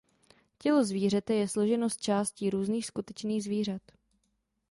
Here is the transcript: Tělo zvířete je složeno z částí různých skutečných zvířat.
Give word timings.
Tělo 0.57 0.83
zvířete 0.83 1.33
je 1.33 1.47
složeno 1.47 1.89
z 1.89 1.97
částí 1.97 2.49
různých 2.49 2.85
skutečných 2.85 3.43
zvířat. 3.43 3.81